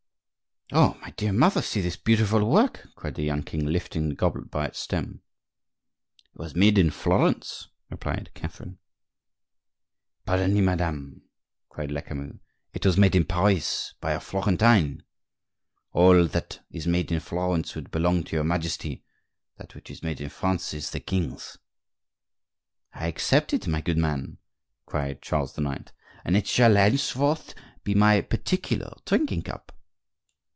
[0.73, 0.97] "Oh!
[1.01, 4.67] my dear mother, see this beautiful work!" cried the young king, lifting the goblet by
[4.67, 5.21] its stem.
[6.33, 8.77] "It was made in Florence," replied Catherine.
[10.25, 11.23] "Pardon me, madame,"
[11.75, 12.37] said Lecamus,
[12.71, 15.03] "it was made in Paris by a Florentine.
[15.91, 19.03] All that is made in Florence would belong to your Majesty;
[19.57, 21.57] that which is made in France is the king's."
[22.93, 24.37] "I accept it, my good man,"
[24.85, 25.91] cried Charles IX.;
[26.23, 29.73] "and it shall henceforth be my particular drinking cup."